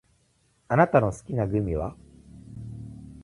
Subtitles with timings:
[0.67, 1.95] あなたの好きなグミは？